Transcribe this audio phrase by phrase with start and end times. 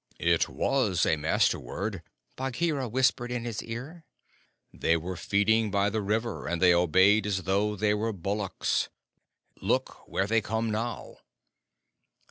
[0.19, 2.01] "It was a Master word,"
[2.35, 4.07] Bagheera whispered in his ear.
[4.73, 8.89] "They were feeding by the river, and they obeyed as though they were bullocks.
[9.57, 11.17] Look, where they come now!"